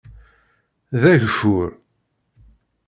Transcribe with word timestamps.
D 1.01 1.03
ageffur. 1.13 1.69